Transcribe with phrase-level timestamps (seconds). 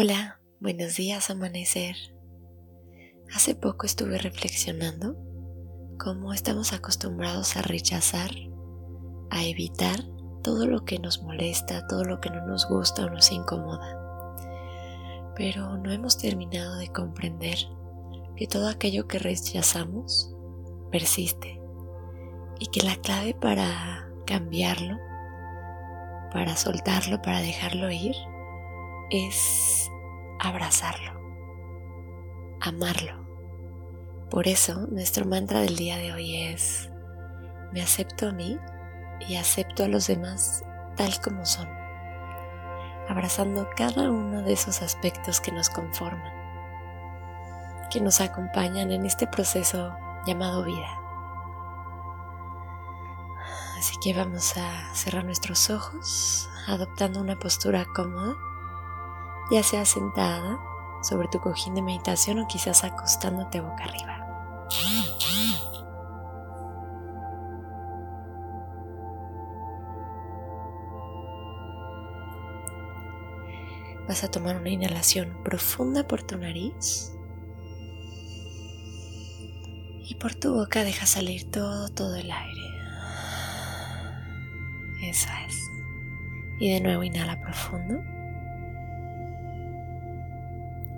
[0.00, 1.96] Hola, buenos días amanecer.
[3.34, 5.16] Hace poco estuve reflexionando
[5.98, 8.30] cómo estamos acostumbrados a rechazar,
[9.30, 10.04] a evitar
[10.44, 15.34] todo lo que nos molesta, todo lo que no nos gusta o nos incomoda.
[15.34, 17.58] Pero no hemos terminado de comprender
[18.36, 20.32] que todo aquello que rechazamos
[20.92, 21.60] persiste
[22.60, 24.96] y que la clave para cambiarlo,
[26.32, 28.14] para soltarlo, para dejarlo ir,
[29.10, 29.90] es
[30.38, 31.12] abrazarlo,
[32.60, 33.26] amarlo.
[34.30, 36.90] Por eso nuestro mantra del día de hoy es,
[37.72, 38.58] me acepto a mí
[39.28, 40.62] y acepto a los demás
[40.96, 41.68] tal como son,
[43.08, 46.32] abrazando cada uno de esos aspectos que nos conforman,
[47.90, 51.00] que nos acompañan en este proceso llamado vida.
[53.78, 58.34] Así que vamos a cerrar nuestros ojos adoptando una postura cómoda
[59.50, 60.58] ya sea sentada
[61.02, 64.24] sobre tu cojín de meditación o quizás acostándote boca arriba.
[74.06, 77.12] Vas a tomar una inhalación profunda por tu nariz
[80.08, 82.62] y por tu boca deja salir todo, todo el aire.
[85.02, 85.62] Eso es.
[86.58, 88.02] Y de nuevo inhala profundo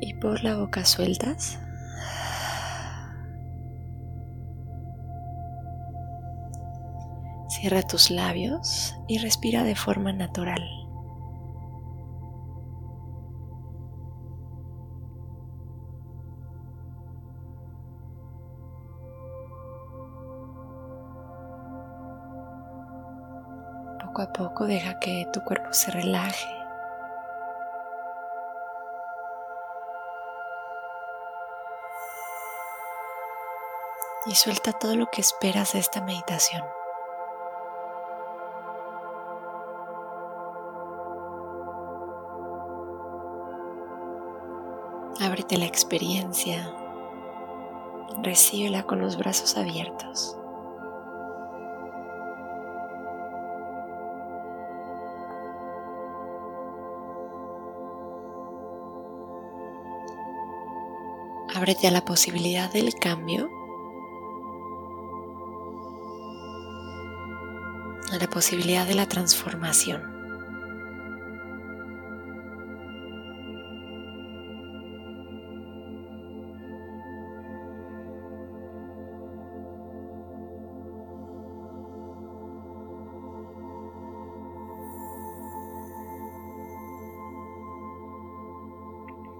[0.00, 1.58] y por la boca sueltas.
[7.48, 10.62] Cierra tus labios y respira de forma natural.
[24.04, 26.57] Poco a poco deja que tu cuerpo se relaje
[34.28, 36.62] y suelta todo lo que esperas de esta meditación.
[45.20, 46.72] Ábrete la experiencia,
[48.22, 50.36] recíbela con los brazos abiertos.
[61.56, 63.50] Ábrete a la posibilidad del cambio
[68.18, 70.02] la posibilidad de la transformación.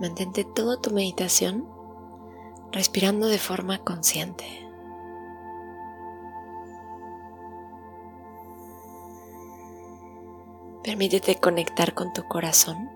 [0.01, 1.67] Mantente toda tu meditación
[2.71, 4.68] respirando de forma consciente.
[10.89, 12.89] Permítete conectar con tu corazón,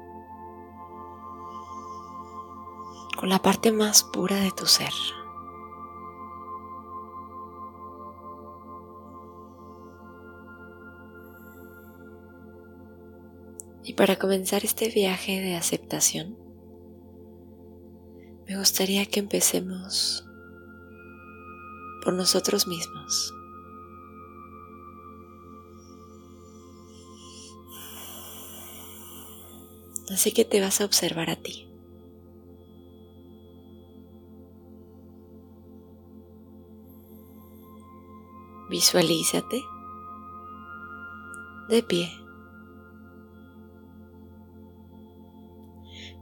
[3.18, 4.94] con la parte más pura de tu ser.
[13.84, 16.38] Y para comenzar este viaje de aceptación,
[18.48, 20.26] me gustaría que empecemos
[22.02, 23.34] por nosotros mismos.
[30.12, 31.66] Así que te vas a observar a ti.
[38.68, 39.62] Visualízate
[41.68, 42.10] de pie,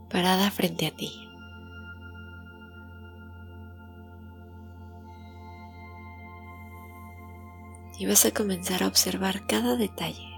[0.09, 1.11] parada frente a ti.
[7.99, 10.30] Y vas a comenzar a observar cada detalle.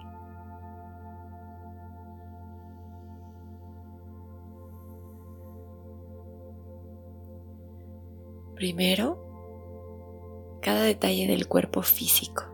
[8.55, 9.17] Primero,
[10.61, 12.53] cada detalle del cuerpo físico.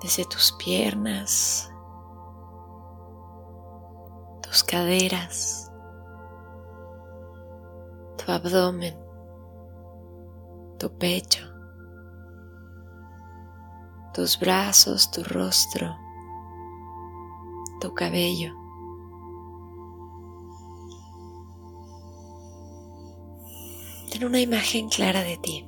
[0.00, 1.72] desde tus piernas,
[4.42, 5.72] tus caderas,
[8.16, 8.96] tu abdomen,
[10.78, 11.44] tu pecho,
[14.14, 15.96] tus brazos, tu rostro,
[17.80, 18.67] tu cabello.
[24.18, 25.64] Ten una imagen clara de ti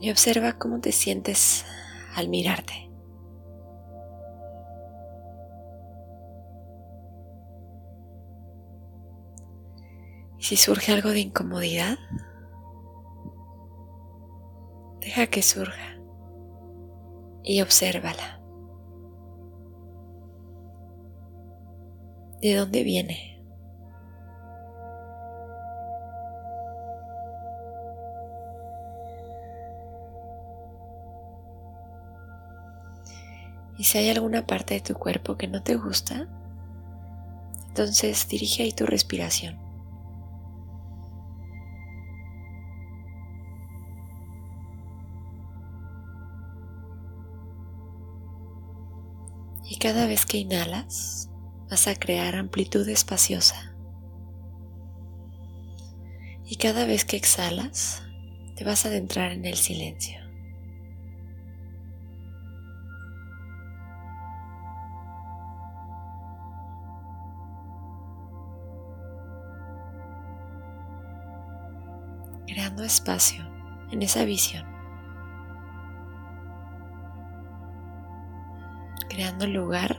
[0.00, 1.64] y observa cómo te sientes
[2.16, 2.90] al mirarte.
[10.40, 11.98] Y si surge algo de incomodidad,
[15.00, 16.00] deja que surja
[17.44, 18.40] y obsérvala.
[22.40, 23.31] ¿De dónde viene?
[33.82, 36.28] Y si hay alguna parte de tu cuerpo que no te gusta,
[37.66, 39.58] entonces dirige ahí tu respiración.
[49.64, 51.28] Y cada vez que inhalas,
[51.68, 53.74] vas a crear amplitud espaciosa.
[56.46, 58.04] Y cada vez que exhalas,
[58.54, 60.21] te vas a adentrar en el silencio.
[72.84, 73.44] Espacio
[73.90, 74.66] en esa visión,
[79.08, 79.96] creando lugar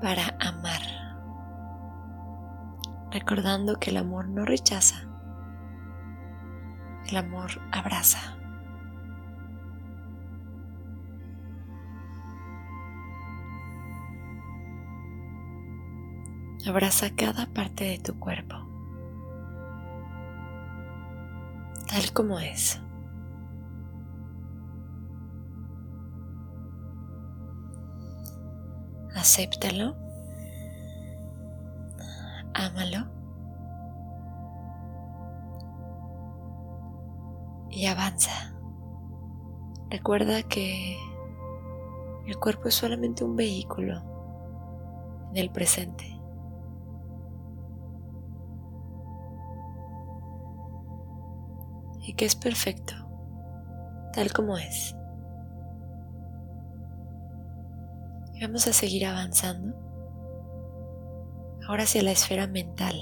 [0.00, 0.80] para amar,
[3.10, 5.06] recordando que el amor no rechaza,
[7.08, 8.36] el amor abraza.
[16.66, 18.63] Abraza cada parte de tu cuerpo.
[21.94, 22.80] Tal como es.
[29.14, 29.94] Acéptalo,
[32.52, 33.06] ámalo
[37.70, 38.52] y avanza.
[39.88, 40.98] Recuerda que
[42.26, 44.02] el cuerpo es solamente un vehículo
[45.30, 46.13] en el presente.
[52.24, 52.94] Es perfecto,
[54.12, 54.94] tal como es.
[58.34, 59.76] Y vamos a seguir avanzando,
[61.68, 62.96] ahora hacia la esfera mental,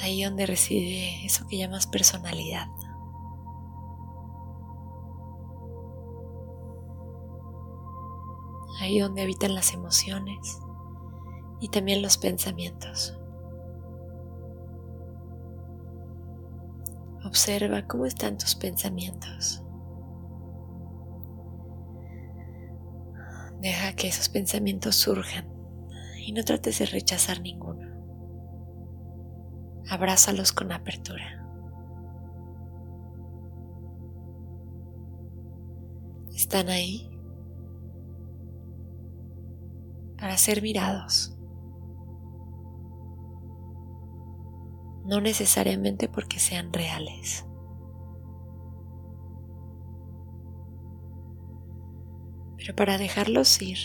[0.00, 2.66] ahí donde reside eso que llamas personalidad.
[8.80, 10.58] Ahí donde habitan las emociones
[11.60, 13.18] y también los pensamientos.
[17.34, 19.60] Observa cómo están tus pensamientos.
[23.60, 25.44] Deja que esos pensamientos surjan
[26.16, 27.88] y no trates de rechazar ninguno.
[29.90, 31.44] Abrázalos con apertura.
[36.36, 37.10] Están ahí
[40.18, 41.33] para ser mirados.
[45.04, 47.46] No necesariamente porque sean reales.
[52.56, 53.78] Pero para dejarlos ir,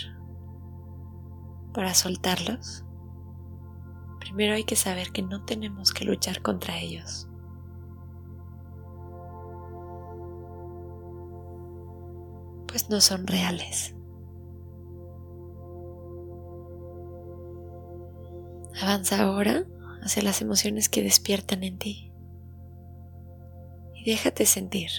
[1.73, 2.85] para soltarlos,
[4.19, 7.27] primero hay que saber que no tenemos que luchar contra ellos.
[12.67, 13.95] Pues no son reales.
[18.81, 19.65] Avanza ahora
[20.01, 22.11] hacia las emociones que despiertan en ti.
[23.95, 24.91] Y déjate sentir.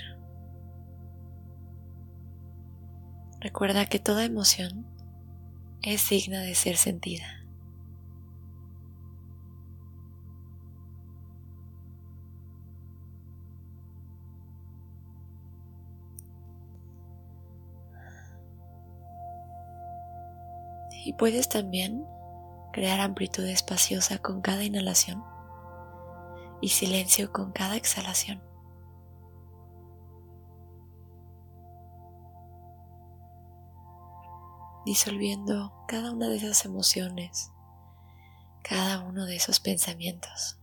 [3.41, 4.87] Recuerda que toda emoción
[5.83, 7.41] es digna de ser sentida.
[21.03, 22.05] Y puedes también
[22.73, 25.25] crear amplitud espaciosa con cada inhalación
[26.61, 28.43] y silencio con cada exhalación.
[34.87, 37.51] Disolviendo cada una de esas emociones,
[38.63, 40.60] cada uno de esos pensamientos.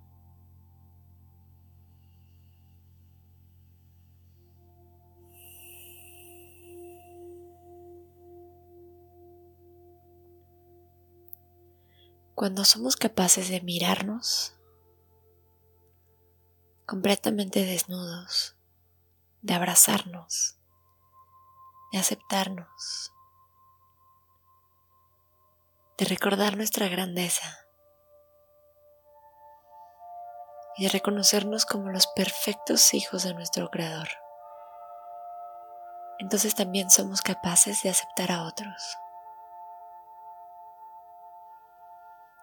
[12.38, 14.56] Cuando somos capaces de mirarnos
[16.86, 18.56] completamente desnudos,
[19.42, 20.60] de abrazarnos,
[21.92, 23.12] de aceptarnos,
[25.98, 27.66] de recordar nuestra grandeza
[30.78, 34.10] y de reconocernos como los perfectos hijos de nuestro Creador.
[36.20, 38.96] Entonces también somos capaces de aceptar a otros,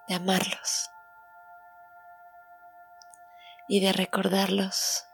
[0.08, 0.90] de amarlos
[3.68, 5.06] y de recordarlos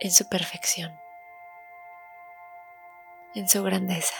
[0.00, 0.92] en su perfección,
[3.34, 4.14] en su grandeza.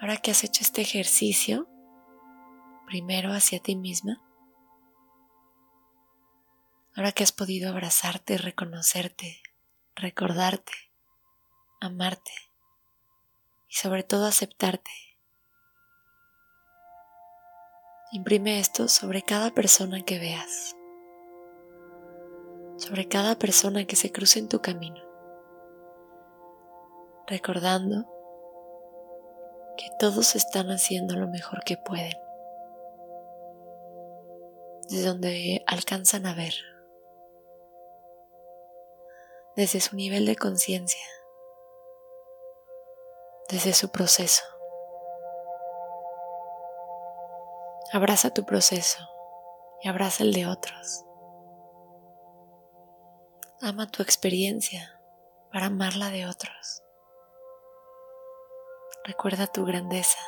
[0.00, 1.68] Ahora que has hecho este ejercicio,
[2.86, 4.22] primero hacia ti misma,
[6.96, 9.42] ahora que has podido abrazarte, reconocerte,
[9.94, 10.72] recordarte,
[11.80, 12.49] amarte
[13.70, 14.90] y sobre todo aceptarte,
[18.10, 20.74] imprime esto sobre cada persona que veas,
[22.76, 25.00] sobre cada persona que se cruce en tu camino,
[27.28, 28.06] recordando
[29.76, 32.18] que todos están haciendo lo mejor que pueden,
[34.88, 36.54] desde donde alcanzan a ver,
[39.54, 41.06] desde su nivel de conciencia,
[43.50, 44.44] desde su proceso.
[47.92, 48.98] Abraza tu proceso
[49.82, 51.04] y abraza el de otros.
[53.60, 55.00] Ama tu experiencia
[55.52, 56.82] para amarla de otros.
[59.04, 60.18] Recuerda tu grandeza.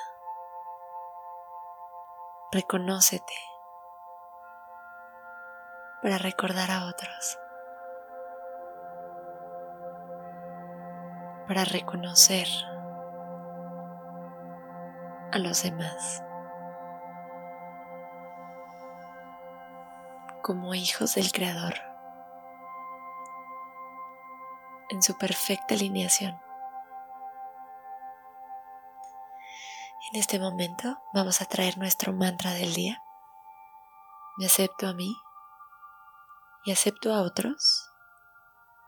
[2.50, 3.34] Reconócete
[6.02, 7.38] para recordar a otros.
[11.46, 12.48] Para reconocer
[15.32, 16.22] a los demás.
[20.42, 21.74] Como hijos del Creador.
[24.90, 26.38] En su perfecta alineación.
[30.12, 33.02] En este momento vamos a traer nuestro mantra del día.
[34.36, 35.16] Me acepto a mí
[36.64, 37.90] y acepto a otros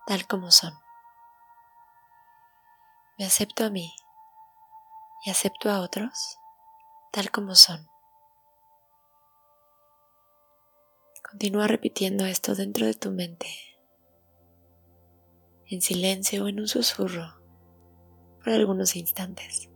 [0.07, 0.79] tal como son.
[3.17, 3.95] Me acepto a mí
[5.25, 6.39] y acepto a otros
[7.13, 7.89] tal como son.
[11.23, 13.49] Continúa repitiendo esto dentro de tu mente,
[15.67, 17.41] en silencio o en un susurro,
[18.43, 19.71] por algunos instantes.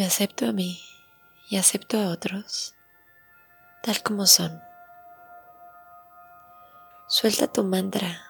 [0.00, 0.82] Me acepto a mí
[1.50, 2.74] y acepto a otros
[3.82, 4.62] tal como son.
[7.06, 8.22] Suelta tu mantra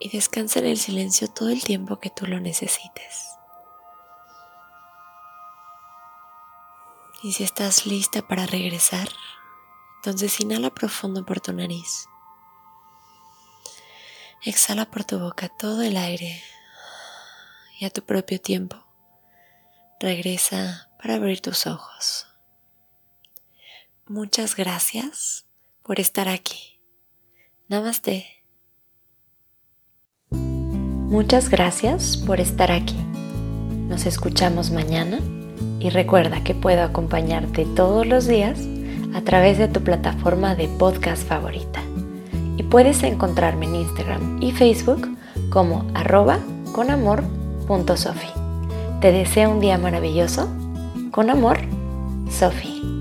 [0.00, 3.28] y descansa en el silencio todo el tiempo que tú lo necesites.
[7.22, 9.08] Y si estás lista para regresar,
[9.98, 12.08] entonces inhala profundo por tu nariz.
[14.42, 16.42] Exhala por tu boca todo el aire
[17.78, 18.84] y a tu propio tiempo
[20.00, 22.26] regresa para abrir tus ojos.
[24.08, 25.44] Muchas gracias
[25.82, 26.80] por estar aquí.
[27.68, 28.24] Namaste.
[30.30, 32.96] Muchas gracias por estar aquí.
[33.86, 35.20] Nos escuchamos mañana
[35.78, 38.58] y recuerda que puedo acompañarte todos los días
[39.12, 41.82] a través de tu plataforma de podcast favorita.
[42.56, 45.06] Y puedes encontrarme en Instagram y Facebook
[45.50, 46.38] como arroba
[46.72, 48.28] conamor.sofi.
[49.02, 50.63] Te deseo un día maravilloso.
[51.14, 51.58] Con amor,
[52.28, 52.93] Sofi.